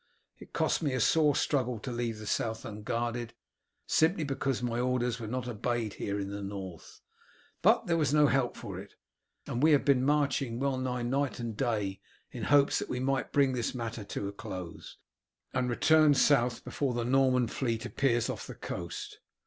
It 0.39 0.51
cost 0.51 0.81
me 0.81 0.93
a 0.93 0.99
sore 0.99 1.35
struggle 1.35 1.77
to 1.77 1.91
leave 1.91 2.17
the 2.17 2.25
South 2.25 2.65
unguarded 2.65 3.35
simply 3.85 4.23
because 4.23 4.63
my 4.63 4.79
orders 4.79 5.19
were 5.19 5.27
not 5.27 5.47
obeyed 5.47 5.93
here 5.93 6.19
in 6.19 6.31
the 6.31 6.41
North. 6.41 7.01
But 7.61 7.85
there 7.85 7.97
was 7.97 8.11
no 8.11 8.25
help 8.25 8.57
for 8.57 8.79
it, 8.79 8.95
and 9.45 9.61
we 9.61 9.73
have 9.73 9.85
been 9.85 10.03
marching 10.03 10.57
well 10.57 10.79
nigh 10.79 11.03
night 11.03 11.39
and 11.39 11.55
day 11.55 12.01
in 12.31 12.45
hopes 12.45 12.79
that 12.79 12.89
we 12.89 12.99
might 12.99 13.31
bring 13.31 13.53
this 13.53 13.75
matter 13.75 14.03
to 14.05 14.27
a 14.27 14.31
close, 14.31 14.97
and 15.53 15.69
return 15.69 16.15
south 16.15 16.63
before 16.63 16.95
the 16.95 17.05
Norman 17.05 17.45
fleet 17.47 17.85
appears 17.85 18.27
off 18.27 18.47
the 18.47 18.55
coast. 18.55 19.19